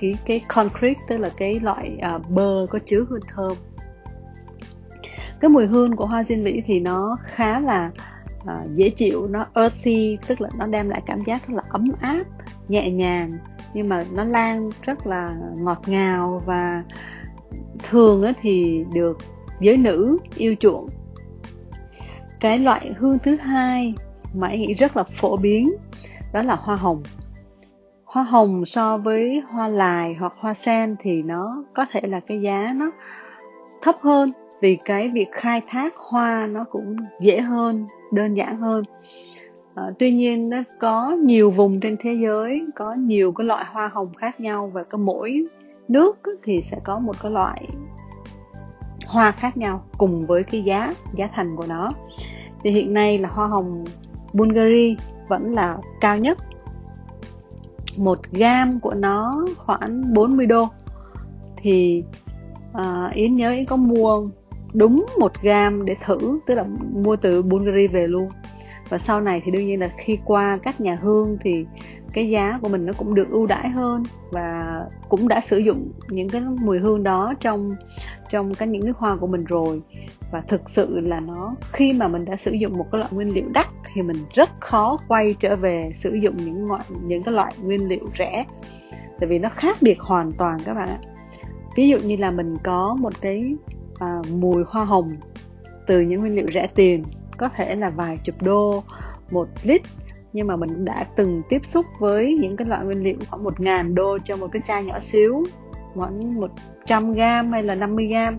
[0.03, 3.53] cái cái concrete tức là cái loại uh, bơ có chứa hương thơm.
[5.41, 7.91] Cái mùi hương của hoa diên vĩ thì nó khá là
[8.43, 11.91] uh, dễ chịu nó earthy tức là nó đem lại cảm giác rất là ấm
[12.01, 12.25] áp
[12.69, 13.31] nhẹ nhàng
[13.75, 16.83] nhưng mà nó lan rất là ngọt ngào và
[17.91, 19.19] thường thì được
[19.61, 20.89] giới nữ yêu chuộng.
[22.41, 23.95] Cái loại hương thứ hai
[24.35, 25.73] mà anh nghĩ rất là phổ biến
[26.33, 27.03] đó là hoa hồng
[28.13, 32.41] hoa hồng so với hoa lài hoặc hoa sen thì nó có thể là cái
[32.41, 32.91] giá nó
[33.83, 34.33] thấp hơn.
[34.61, 38.85] Vì cái việc khai thác hoa nó cũng dễ hơn đơn giản hơn.
[39.75, 43.91] À, tuy nhiên nó có nhiều vùng trên thế giới có nhiều cái loại hoa
[43.93, 45.45] hồng khác nhau và có mỗi
[45.89, 47.69] nước thì sẽ có một cái loại
[49.07, 51.93] hoa khác nhau cùng với cái giá giá thành của nó.
[52.65, 53.85] Thì hiện nay là hoa hồng
[54.33, 54.97] Bulgari
[55.29, 56.39] vẫn là cao nhất
[57.99, 60.69] một gam của nó khoảng 40 đô.
[61.57, 62.05] Thì
[62.73, 64.29] à, Yến nhớ Yến có mua
[64.73, 68.29] đúng một gam để thử tức là mua từ Bulgari về luôn.
[68.89, 71.65] Và sau này thì đương nhiên là khi qua các nhà hương thì
[72.13, 75.93] cái giá của mình nó cũng được ưu đãi hơn và cũng đã sử dụng
[76.09, 77.71] những cái mùi hương đó trong
[78.31, 79.83] trong cái những nước hoa của mình rồi.
[80.31, 83.35] Và thực sự là nó khi mà mình đã sử dụng một cái loại nguyên
[83.35, 87.35] liệu đắt thì mình rất khó quay trở về sử dụng những loại những cái
[87.35, 88.45] loại nguyên liệu rẻ.
[89.21, 90.99] Tại vì nó khác biệt hoàn toàn các bạn ạ.
[91.77, 93.55] Ví dụ như là mình có một cái
[93.99, 95.17] à, mùi hoa hồng
[95.87, 97.05] từ những nguyên liệu rẻ tiền
[97.37, 98.83] có thể là vài chục đô
[99.31, 99.83] một lít
[100.33, 103.61] nhưng mà mình đã từng tiếp xúc với những cái loại nguyên liệu khoảng một
[103.61, 105.45] ngàn đô cho một cái chai nhỏ xíu,
[105.95, 108.39] khoảng 100 gram hay là 50 gram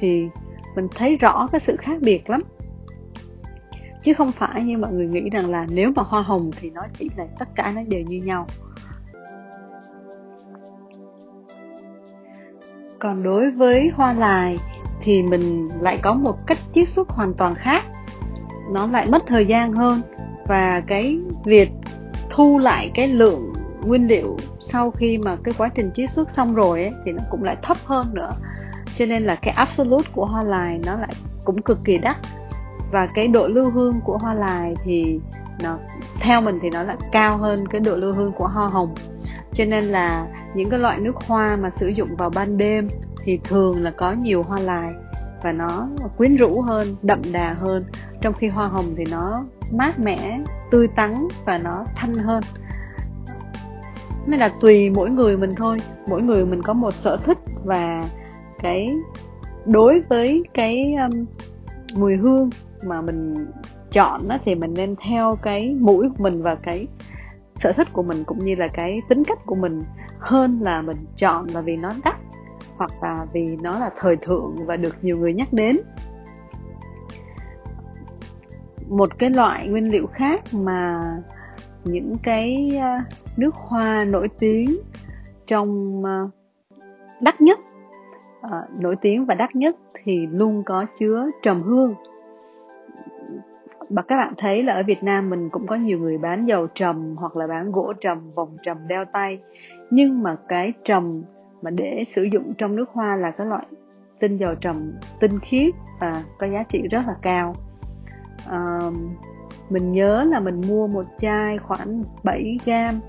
[0.00, 0.28] thì
[0.76, 2.42] mình thấy rõ cái sự khác biệt lắm.
[4.02, 6.82] Chứ không phải như mọi người nghĩ rằng là nếu mà hoa hồng thì nó
[6.98, 8.46] chỉ là tất cả nó đều như nhau.
[12.98, 14.58] Còn đối với hoa lài
[15.00, 17.84] thì mình lại có một cách chiết xuất hoàn toàn khác.
[18.70, 20.00] Nó lại mất thời gian hơn
[20.50, 21.70] và cái việc
[22.30, 23.52] thu lại cái lượng
[23.84, 27.22] nguyên liệu sau khi mà cái quá trình chiết xuất xong rồi ấy, thì nó
[27.30, 28.30] cũng lại thấp hơn nữa.
[28.96, 32.16] Cho nên là cái absolute của hoa lài nó lại cũng cực kỳ đắt.
[32.90, 35.20] Và cái độ lưu hương của hoa lài thì
[35.62, 35.78] nó
[36.20, 38.94] theo mình thì nó lại cao hơn cái độ lưu hương của hoa hồng.
[39.52, 42.88] Cho nên là những cái loại nước hoa mà sử dụng vào ban đêm
[43.24, 44.90] thì thường là có nhiều hoa lài
[45.42, 47.84] và nó quyến rũ hơn đậm đà hơn.
[48.20, 52.42] Trong khi hoa hồng thì nó mát mẻ tươi tắn và nó thanh hơn.
[54.26, 55.78] Nên là tùy mỗi người mình thôi.
[56.08, 58.04] Mỗi người mình có một sở thích và
[58.62, 58.94] cái
[59.66, 61.26] đối với cái um,
[61.94, 62.50] mùi hương
[62.84, 63.46] mà mình
[63.92, 66.86] chọn đó thì mình nên theo cái mũi của mình và cái
[67.54, 69.82] sở thích của mình cũng như là cái tính cách của mình
[70.18, 72.16] hơn là mình chọn là vì nó đắt
[72.76, 75.76] hoặc là vì nó là thời thượng và được nhiều người nhắc đến
[78.90, 81.00] một cái loại nguyên liệu khác mà
[81.84, 84.76] những cái ờ, nước hoa nổi tiếng
[85.46, 86.28] trong ờ,
[87.22, 87.58] đắt nhất
[88.40, 91.94] ờ, nổi tiếng và đắt nhất thì luôn có chứa trầm hương.
[93.88, 96.66] Và các bạn thấy là ở Việt Nam mình cũng có nhiều người bán dầu
[96.74, 99.38] trầm hoặc là bán gỗ trầm, vòng trầm đeo tay.
[99.90, 101.22] Nhưng mà cái trầm
[101.62, 103.66] mà để sử dụng trong nước hoa là cái loại
[104.18, 107.54] tinh dầu trầm tinh khiết và có giá trị rất là cao
[108.48, 108.94] uh,
[109.70, 113.00] mình nhớ là mình mua một chai khoảng 7 gram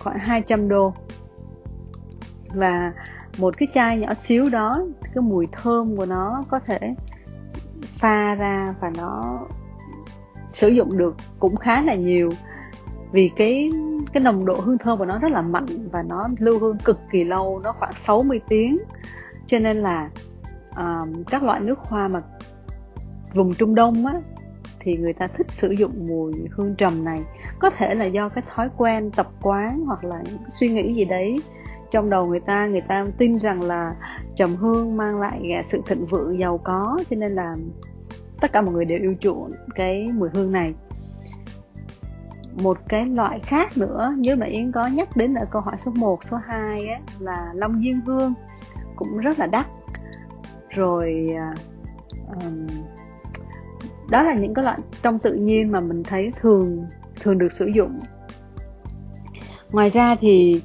[0.00, 0.94] khoảng 200 đô.
[2.54, 2.92] Và
[3.38, 6.78] một cái chai nhỏ xíu đó cái mùi thơm của nó có thể
[7.82, 9.40] pha ra và nó
[10.52, 12.30] sử dụng được cũng khá là nhiều.
[13.12, 13.72] Vì cái
[14.12, 17.00] cái nồng độ hương thơm của nó rất là mạnh và nó lưu hương cực
[17.10, 18.78] kỳ lâu nó khoảng 60 tiếng.
[19.46, 20.10] Cho nên là
[20.76, 22.22] um, các loại nước hoa mà
[23.34, 24.14] vùng Trung Đông á
[24.80, 27.20] thì người ta thích sử dụng mùi hương trầm này.
[27.58, 31.04] Có thể là do cái thói quen tập quán hoặc là những suy nghĩ gì
[31.04, 31.40] đấy.
[31.90, 33.94] Trong đầu người ta người ta tin rằng là
[34.36, 37.54] trầm hương mang lại sự thịnh vượng giàu có cho nên là
[38.40, 40.74] tất cả mọi người đều yêu chuộng cái mùi hương này.
[42.54, 45.92] Một cái loại khác nữa như mà Yến có nhắc đến ở câu hỏi số
[45.94, 48.34] 1, số 2 á, là Long Diên Hương
[48.96, 49.66] cũng rất là đắt.
[50.68, 51.28] Rồi
[52.42, 52.66] um,
[54.10, 56.86] đó là những cái loại trong tự nhiên mà mình thấy thường
[57.20, 58.00] thường được sử dụng.
[59.70, 60.62] Ngoài ra thì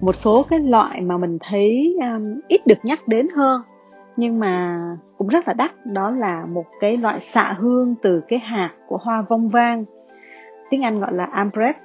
[0.00, 3.62] một số cái loại mà mình thấy um, ít được nhắc đến hơn
[4.16, 4.80] nhưng mà
[5.18, 8.96] cũng rất là đắt đó là một cái loại xạ hương từ cái hạt của
[8.96, 9.84] hoa vong vang.
[10.70, 11.80] Tiếng Anh gọi là ambrette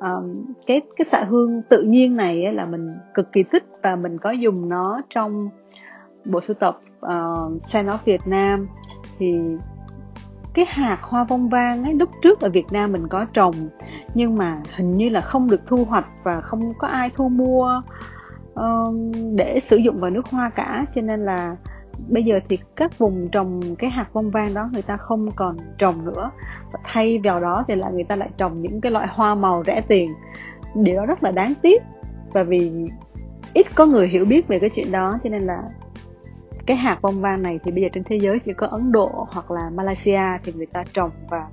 [0.00, 4.18] um, cái cái xạ hương tự nhiên này là mình cực kỳ thích và mình
[4.18, 5.50] có dùng nó trong
[6.24, 8.68] bộ sưu tập uh, Sen of Việt Nam.
[9.18, 9.40] Thì
[10.54, 13.54] cái hạt hoa vong vang ấy lúc trước ở Việt Nam mình có trồng
[14.14, 17.82] nhưng mà hình như là không được thu hoạch và không có ai thu mua
[18.54, 20.84] um, để sử dụng vào nước hoa cả.
[20.94, 21.56] Cho nên là
[22.08, 25.56] bây giờ thì các vùng trồng cái hạt vong vang đó người ta không còn
[25.78, 26.30] trồng nữa.
[26.72, 29.62] Và thay vào đó thì là người ta lại trồng những cái loại hoa màu
[29.66, 30.10] rẻ tiền.
[30.74, 31.82] Điều đó rất là đáng tiếc
[32.32, 32.72] và vì
[33.54, 35.62] ít có người hiểu biết về cái chuyện đó cho nên là
[36.66, 39.26] cái hạt bông vang này thì bây giờ trên thế giới chỉ có Ấn Độ
[39.30, 41.46] hoặc là Malaysia thì người ta trồng và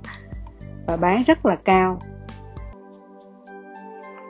[0.86, 1.98] và bán rất là cao.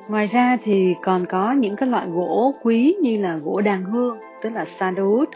[0.09, 4.19] Ngoài ra thì còn có những cái loại gỗ quý như là gỗ đàn hương
[4.43, 5.27] tức là sandalwood.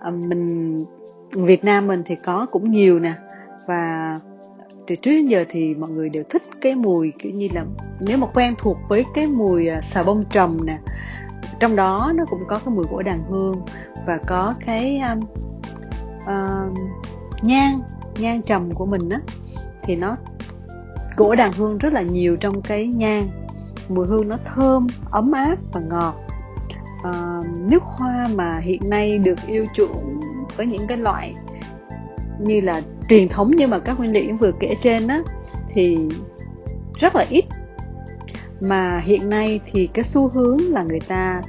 [0.00, 0.84] À, mình
[1.30, 3.14] Việt Nam mình thì có cũng nhiều nè.
[3.66, 4.18] Và
[4.86, 7.64] từ trước đến giờ thì mọi người đều thích cái mùi kiểu như là
[8.00, 10.78] nếu mà quen thuộc với cái mùi à, xà bông trầm nè
[11.60, 13.62] trong đó nó cũng có cái mùi gỗ đàn hương
[14.06, 15.20] và có cái um,
[16.22, 16.78] uh,
[17.42, 17.80] nhang
[18.18, 19.20] nhang trầm của mình á.
[19.82, 20.16] Thì nó
[21.16, 23.28] gỗ đàn hương rất là nhiều trong cái nhang.
[23.88, 26.14] Mùi hương nó thơm ấm áp và ngọt.
[27.08, 30.20] Uh, nước hoa mà hiện nay được yêu chuộng
[30.56, 31.34] với những cái loại
[32.40, 35.22] như là truyền thống nhưng mà các nguyên liệu vừa kể trên á
[35.74, 35.98] thì
[36.94, 37.44] rất là ít
[38.60, 41.42] mà hiện nay thì cái xu hướng là người ta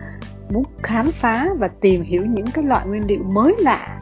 [0.54, 4.00] muốn khám phá và tìm hiểu những cái loại nguyên liệu mới lạ.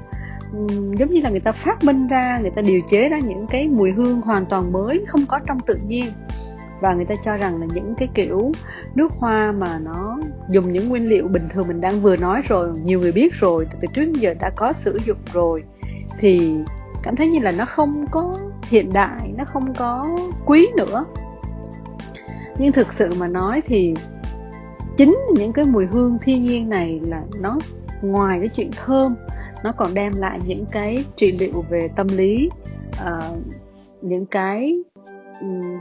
[0.98, 3.68] Giống như là người ta phát minh ra, người ta điều chế ra những cái
[3.68, 6.06] mùi hương hoàn toàn mới, không có trong tự nhiên.
[6.82, 8.52] Và người ta cho rằng là những cái kiểu
[8.96, 10.18] nước hoa mà nó
[10.50, 13.68] dùng những nguyên liệu bình thường mình đang vừa nói rồi, nhiều người biết rồi,
[13.82, 15.64] từ trước đến giờ đã có sử dụng rồi,
[16.20, 16.58] thì
[17.04, 18.38] cảm thấy như là nó không có
[18.70, 21.06] hiện đại, nó không có quý nữa
[22.58, 23.94] nhưng thực sự mà nói thì
[24.98, 27.58] chính những cái mùi hương thiên nhiên này là nó
[28.02, 29.16] ngoài cái chuyện thơm
[29.64, 32.50] nó còn đem lại những cái trị liệu về tâm lý
[32.92, 33.38] uh,
[34.02, 34.84] những cái
[35.42, 35.78] um,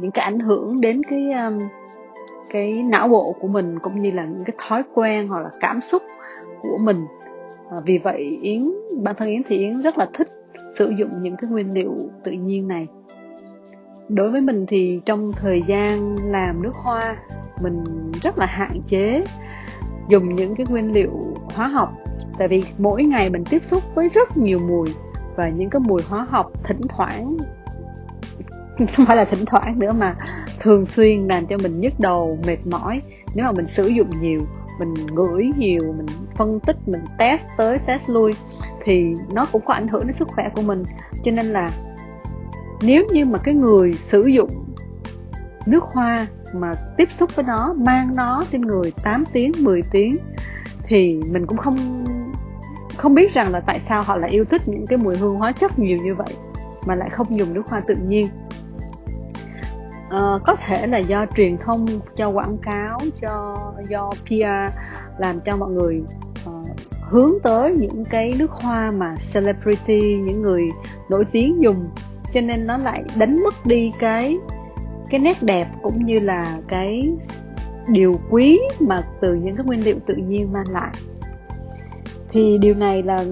[0.00, 1.58] những cái ảnh hưởng đến cái um,
[2.50, 5.80] cái não bộ của mình cũng như là những cái thói quen hoặc là cảm
[5.80, 6.02] xúc
[6.62, 7.04] của mình.
[7.76, 8.70] Uh, vì vậy yến
[9.02, 10.28] bản thân yến thì yến rất là thích
[10.78, 12.86] sử dụng những cái nguyên liệu tự nhiên này
[14.08, 17.16] đối với mình thì trong thời gian làm nước hoa,
[17.62, 17.84] mình
[18.22, 19.24] rất là hạn chế
[20.08, 21.10] dùng những cái nguyên liệu
[21.54, 21.92] hóa học.
[22.38, 24.94] Tại vì mỗi ngày mình tiếp xúc với rất nhiều mùi
[25.36, 27.36] và những cái mùi hóa học thỉnh thoảng,
[28.96, 30.16] không phải là thỉnh thoảng nữa mà
[30.60, 33.02] thường xuyên làm cho mình nhức đầu, mệt mỏi.
[33.34, 34.40] Nếu mà mình sử dụng nhiều,
[34.78, 38.32] mình ngửi nhiều, mình phân tích, mình test tới, test lui
[38.84, 40.82] thì nó cũng có ảnh hưởng đến sức khỏe của mình.
[41.24, 41.70] Cho nên là
[42.82, 44.64] nếu như mà cái người sử dụng
[45.66, 50.16] nước hoa mà tiếp xúc với nó mang nó trên người 8 tiếng 10 tiếng
[50.86, 52.04] thì mình cũng không
[52.96, 55.52] không biết rằng là tại sao họ lại yêu thích những cái mùi hương hóa
[55.52, 56.34] chất nhiều như vậy
[56.86, 58.28] mà lại không dùng nước hoa tự nhiên.
[60.10, 61.86] À, có thể là do truyền thông
[62.16, 63.56] cho quảng cáo cho
[63.88, 64.74] do PR
[65.18, 66.02] làm cho mọi người
[66.48, 66.68] uh,
[67.10, 70.70] hướng tới những cái nước hoa mà celebrity những người
[71.10, 71.88] nổi tiếng dùng
[72.36, 74.38] cho nên nó lại đánh mất đi cái
[75.10, 77.12] cái nét đẹp cũng như là cái
[77.92, 80.94] điều quý mà từ những cái nguyên liệu tự nhiên mang lại.
[82.28, 83.24] Thì điều này là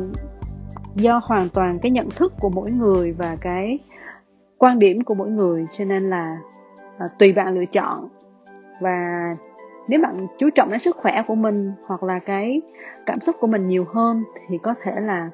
[0.95, 3.79] do hoàn toàn cái nhận thức của mỗi người và cái
[4.59, 6.39] quan điểm của mỗi người cho nên là
[6.99, 8.09] à, tùy bạn lựa chọn.
[8.81, 9.37] Và
[9.89, 12.63] nếu bạn chú trọng đến sức khỏe của mình hoặc là cái
[13.07, 15.31] cảm xúc của mình nhiều hơn thì có thể là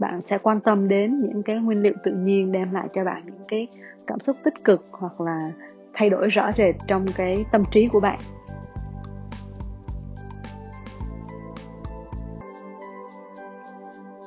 [0.00, 3.22] bạn sẽ quan tâm đến những cái nguyên liệu tự nhiên đem lại cho bạn
[3.26, 3.68] những cái
[4.06, 5.52] cảm xúc tích cực hoặc là
[5.94, 8.18] thay đổi rõ rệt trong cái tâm trí của bạn.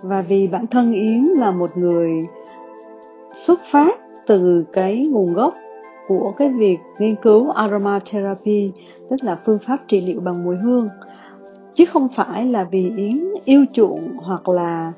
[0.01, 2.12] Và vì bản thân yến là một người
[3.36, 5.53] xuất phát từ cái nguồn gốc
[6.07, 8.71] của cái việc nghiên cứu aromatherapy,
[9.09, 10.89] tức là phương pháp trị liệu bằng mùi hương,
[11.73, 14.93] chứ không phải là vì yến yêu chuộng hoặc là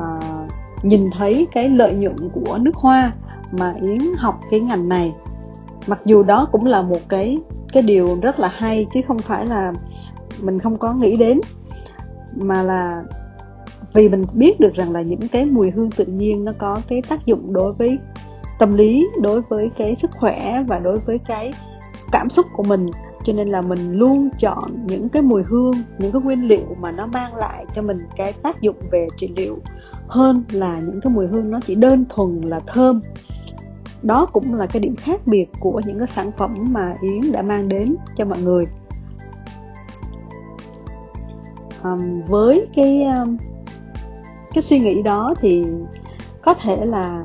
[0.00, 0.46] à,
[0.82, 3.12] nhìn thấy cái lợi nhuận của nước hoa
[3.52, 5.12] mà yến học cái ngành này.
[5.86, 7.38] Mặc dù đó cũng là một cái
[7.72, 9.72] cái điều rất là hay chứ không phải là
[10.40, 11.40] mình không có nghĩ đến
[12.36, 13.02] mà là
[13.94, 17.02] vì mình biết được rằng là những cái mùi hương tự nhiên nó có cái
[17.08, 17.98] tác dụng đối với
[18.58, 21.52] tâm lý đối với cái sức khỏe và đối với cái
[22.12, 22.90] cảm xúc của mình.
[23.24, 26.90] Cho nên là mình luôn chọn những cái mùi hương những cái nguyên liệu mà
[26.90, 29.58] nó mang lại cho mình cái tác dụng về trị liệu
[30.10, 33.00] hơn là những cái mùi hương nó chỉ đơn thuần là thơm.
[34.02, 37.42] Đó cũng là cái điểm khác biệt của những cái sản phẩm mà yến đã
[37.42, 38.66] mang đến cho mọi người.
[41.82, 43.36] Um, với cái um,
[44.54, 45.64] cái suy nghĩ đó thì
[46.42, 47.24] có thể là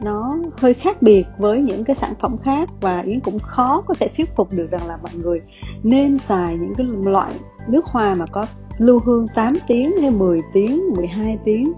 [0.00, 3.94] nó hơi khác biệt với những cái sản phẩm khác và yến cũng khó có
[4.00, 5.40] thể thuyết phục được rằng là mọi người
[5.82, 7.34] nên xài những cái loại
[7.68, 8.46] nước hoa mà có
[8.78, 11.72] lưu hương 8 tiếng hay 10 tiếng 12 tiếng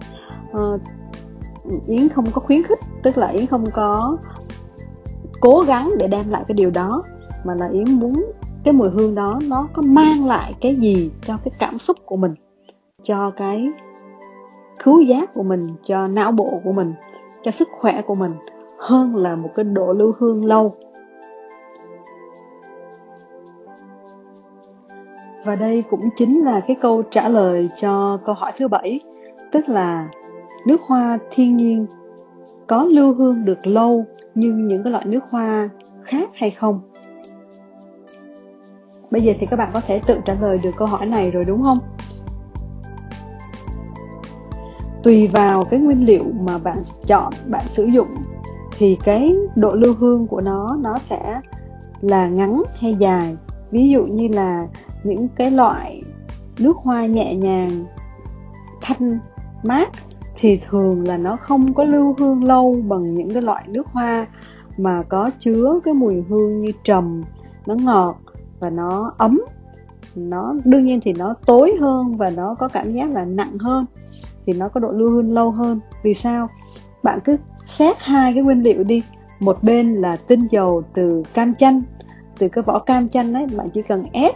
[0.57, 0.81] uh,
[1.87, 4.17] yến không có khuyến khích tức là yến không có
[5.41, 7.03] cố gắng để đem lại cái điều đó
[7.47, 8.33] mà là yến muốn
[8.65, 12.17] cái mùi hương đó nó có mang lại cái gì cho cái cảm xúc của
[12.17, 12.35] mình
[13.03, 13.73] cho cái
[14.79, 16.95] khứu giác của mình cho não bộ của mình
[17.43, 18.33] cho sức khỏe của mình
[18.79, 20.75] hơn là một cái độ lưu hương lâu.
[25.45, 29.01] Và đây cũng chính là cái câu trả lời cho câu hỏi thứ bảy
[29.53, 30.09] tức là
[30.67, 31.87] nước hoa thiên nhiên.
[32.67, 35.69] Có lưu hương được lâu như những cái loại nước hoa
[36.05, 36.81] khác hay không?
[39.11, 41.45] Bây giờ thì các bạn có thể tự trả lời được câu hỏi này rồi
[41.45, 41.79] đúng không?
[45.03, 48.09] Tùy vào cái nguyên liệu mà bạn chọn, bạn sử dụng,
[48.79, 51.41] thì cái độ lưu hương của nó nó sẽ
[52.01, 53.37] là ngắn hay dài.
[53.71, 54.67] Ví dụ như là
[55.05, 56.03] những cái loại
[56.59, 57.85] nước hoa nhẹ nhàng,
[58.83, 59.19] thanh,
[59.63, 59.89] mát
[60.41, 64.27] thì thường là nó không có lưu hương lâu bằng những cái loại nước hoa
[64.77, 67.23] mà có chứa cái mùi hương như trầm,
[67.67, 68.17] nó ngọt
[68.59, 69.41] và nó ấm.
[70.15, 73.87] Nó, đương nhiên thì nó tối hơn và nó có cảm giác là nặng hơn,
[74.47, 75.81] thì nó có độ lưu hương lâu hơn.
[76.03, 76.49] Vì sao?
[77.03, 79.03] Bạn cứ xét hai cái nguyên liệu đi.
[79.41, 81.83] Một bên là tinh dầu từ cam chanh,
[82.39, 84.35] từ cái vỏ cam chanh ấy, bạn chỉ cần ép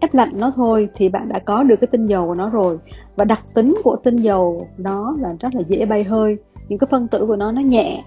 [0.00, 2.78] ép lạnh nó thôi thì bạn đã có được cái tinh dầu của nó rồi.
[3.16, 6.36] Và đặc tính của tinh dầu đó là rất là dễ bay hơi.
[6.68, 8.04] Những cái phân tử của nó nó nhẹ.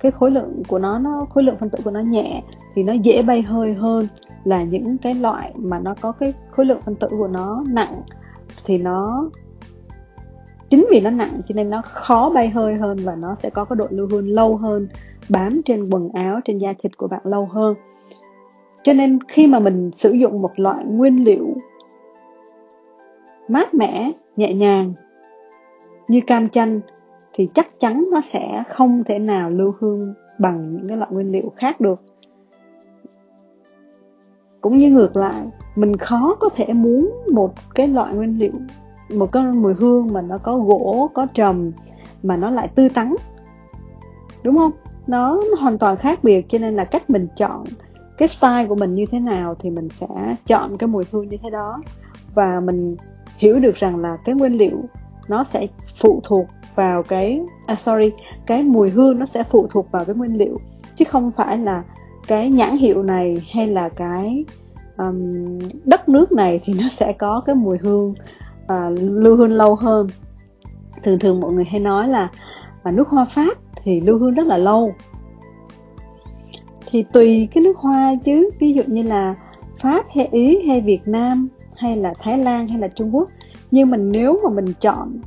[0.00, 2.42] Cái khối lượng của nó nó, khối lượng phân tử của nó nhẹ
[2.74, 4.08] thì nó dễ bay hơi hơn
[4.44, 8.02] là những cái loại mà nó có cái khối lượng phân tử của nó nặng
[8.64, 9.30] thì nó,
[10.70, 13.64] chính vì nó nặng cho nên nó khó bay hơi hơn và nó sẽ có
[13.64, 14.88] cái độ lưu hương lâu hơn,
[15.28, 17.74] bám trên quần áo, trên da thịt của bạn lâu hơn
[18.88, 21.56] cho nên khi mà mình sử dụng một loại nguyên liệu
[23.48, 24.92] mát mẻ nhẹ nhàng
[26.08, 26.80] như cam chanh
[27.32, 31.32] thì chắc chắn nó sẽ không thể nào lưu hương bằng những cái loại nguyên
[31.32, 32.00] liệu khác được.
[34.60, 35.42] Cũng như ngược lại
[35.76, 38.52] mình khó có thể muốn một cái loại nguyên liệu
[39.08, 41.72] một cái mùi hương mà nó có gỗ có trầm
[42.22, 43.14] mà nó lại tươi tắn.
[44.42, 44.72] Đúng không?
[45.06, 47.64] Nó, nó hoàn toàn khác biệt cho nên là cách mình chọn
[48.18, 51.36] cái style của mình như thế nào thì mình sẽ chọn cái mùi hương như
[51.42, 51.82] thế đó.
[52.34, 52.96] Và mình
[53.38, 54.80] hiểu được rằng là cái nguyên liệu
[55.28, 55.66] nó sẽ
[55.96, 58.10] phụ thuộc vào cái à sorry
[58.46, 60.58] cái mùi hương nó sẽ phụ thuộc vào cái nguyên liệu.
[60.94, 61.82] Chứ không phải là
[62.26, 64.44] cái nhãn hiệu này hay là cái
[64.96, 68.14] um, đất nước này thì nó sẽ có cái mùi hương
[68.62, 70.08] uh, lưu hương lâu hơn.
[71.04, 72.28] Thường thường mọi người hay nói là
[72.84, 74.94] mà nước hoa pháp thì lưu hương rất là lâu
[76.90, 78.50] thì tùy cái nước hoa chứ.
[78.60, 79.34] Ví dụ như là
[79.80, 83.28] pháp hay ý hay việt nam hay là thái lan hay là trung quốc.
[83.70, 85.20] Nhưng mình nếu mà mình chọn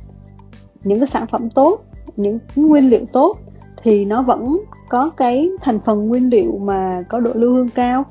[0.84, 1.84] những cái sản phẩm tốt,
[2.16, 3.38] những nguyên liệu tốt,
[3.82, 8.04] thì nó vẫn có cái thành phần nguyên liệu mà có độ lưu hương cao.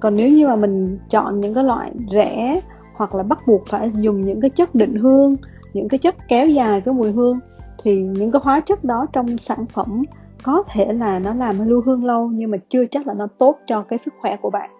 [0.00, 2.60] Còn nếu như mà mình chọn những cái loại rẻ
[2.94, 5.36] hoặc là bắt buộc phải dùng những cái chất định hương,
[5.72, 7.38] những cái chất kéo dài cái mùi hương,
[7.82, 10.02] thì những cái hóa chất đó trong sản phẩm
[10.42, 13.58] có thể là nó làm lưu hương lâu, nhưng mà chưa chắc là nó tốt
[13.66, 14.70] cho cái sức khỏe của bạn.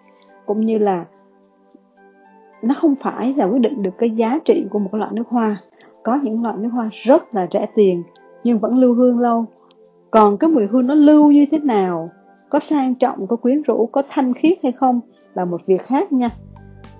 [0.45, 1.05] Cũng như là
[2.61, 5.57] nó không phải là quyết định được cái giá trị của một loại nước hoa.
[6.03, 8.03] Có những loại nước hoa rất là rẻ tiền,
[8.43, 9.45] nhưng vẫn lưu hương lâu.
[10.11, 12.09] Còn cái mùi hương nó lưu như thế nào,
[12.49, 14.99] có sang trọng, có quyến rũ, có thanh khiết hay không
[15.33, 16.29] là một việc khác nha.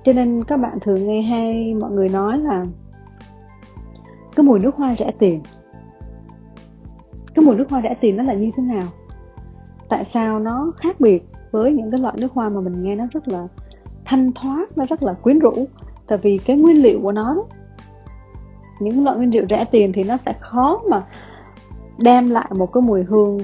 [0.03, 2.65] Cho nên các bạn thường nghe hay mọi người nói là
[4.35, 5.41] cái mùi nước hoa rẻ tiền
[7.35, 8.87] cái mùi nước hoa rẻ tiền nó là như thế nào?
[9.89, 13.05] Tại sao nó khác biệt với những cái loại nước hoa mà mình nghe nó
[13.11, 13.47] rất là
[14.05, 15.67] thanh thoát nó rất là quyến rũ?
[16.07, 17.45] Tại vì cái nguyên liệu của nó đó,
[18.79, 21.05] những loại nguyên liệu rẻ tiền thì nó sẽ khó mà
[21.97, 23.39] đem lại một cái mùi hương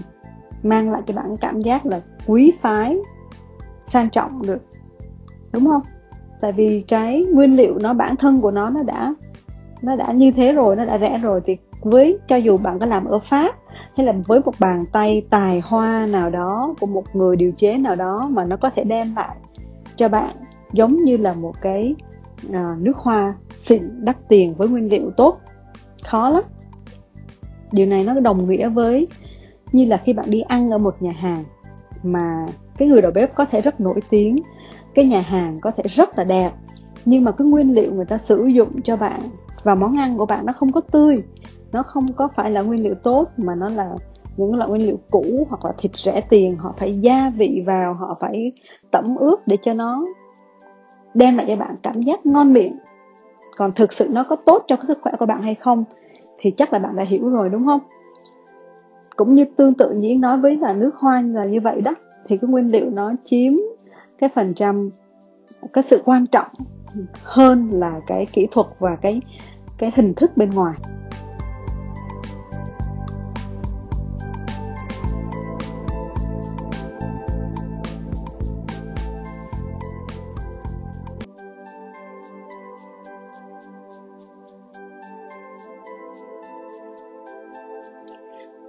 [0.63, 2.97] mang lại cho bạn cảm giác là quý phái
[3.85, 4.61] sang trọng được.
[5.51, 5.81] Đúng không?
[6.41, 9.13] Tại vì cái nguyên liệu nó bản thân của nó nó đã
[9.81, 12.85] nó đã như thế rồi nó đã rẻ rồi thì với cho dù bạn có
[12.85, 13.55] làm ở pháp
[13.97, 17.77] hay là với một bàn tay tài hoa nào đó của một người điều chế
[17.77, 19.35] nào đó mà nó có thể đem lại
[19.95, 20.35] cho bạn
[20.71, 21.95] giống như là một cái
[22.53, 25.39] à, nước hoa xịn đắt tiền với nguyên liệu tốt.
[26.03, 26.43] Khó lắm.
[27.71, 29.07] Điều này nó đồng nghĩa với
[29.71, 31.43] như là khi bạn đi ăn ở một nhà hàng
[32.03, 32.45] mà
[32.77, 34.39] cái người đầu bếp có thể rất nổi tiếng
[34.95, 36.51] cái nhà hàng có thể rất là đẹp
[37.05, 39.21] nhưng mà cái nguyên liệu người ta sử dụng cho bạn
[39.63, 41.23] và món ăn của bạn nó không có tươi.
[41.71, 43.95] Nó không có phải là nguyên liệu tốt, mà nó là
[44.37, 46.55] những loại nguyên liệu cũ hoặc là thịt rẻ tiền.
[46.55, 48.51] Họ phải gia vị vào, họ phải
[48.91, 50.05] tẩm ướp để cho nó
[51.13, 52.77] đem lại cho bạn cảm giác ngon miệng.
[53.57, 55.83] Còn thực sự nó có tốt cho cái sức khỏe của bạn hay không,
[56.39, 57.79] thì chắc là bạn đã hiểu rồi, đúng không?
[59.15, 61.93] Cũng như tương tự như nói với là nước hoa là như vậy đó,
[62.27, 63.53] thì cái nguyên liệu nó chiếm
[64.17, 64.89] cái phần trăm,
[65.73, 66.47] cái sự quan trọng
[67.23, 69.21] hơn là cái kỹ thuật và cái
[69.77, 70.75] cái hình thức bên ngoài.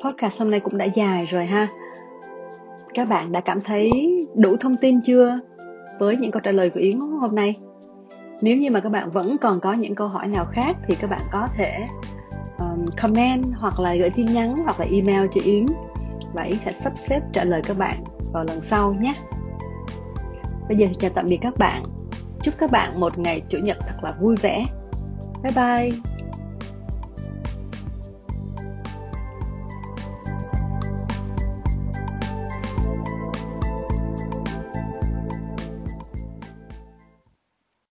[0.04, 1.68] Podcast hôm nay cũng đã dài rồi ha.
[2.94, 3.90] Các bạn đã cảm thấy
[4.34, 5.40] đủ thông tin chưa
[5.98, 7.54] với những câu trả lời của yến hôm nay?
[8.40, 11.10] Nếu như mà các bạn vẫn còn có những câu hỏi nào khác thì các
[11.10, 11.86] bạn có thể
[12.58, 15.66] um, comment hoặc là gửi tin nhắn hoặc là email cho yến.
[16.32, 17.96] Và yến sẽ sắp xếp trả lời các bạn
[18.32, 19.14] vào lần sau nhé.
[20.68, 21.82] Bây giờ thì chào tạm biệt các bạn.
[22.42, 24.66] Chúc các bạn một ngày chủ nhật thật là vui vẻ.
[25.42, 26.09] Bye bye.